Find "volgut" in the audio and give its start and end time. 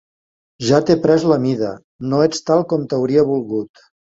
3.33-3.89